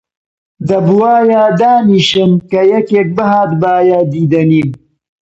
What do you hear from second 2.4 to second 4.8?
کە یەکێک بهاتبایە دیدەنیم